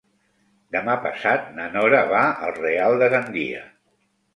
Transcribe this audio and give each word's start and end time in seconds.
Demà 0.75 0.95
passat 1.03 1.47
na 1.59 1.69
Nora 1.77 2.03
va 2.17 2.25
al 2.49 2.59
Real 2.59 3.01
de 3.05 3.15
Gandia. 3.19 3.67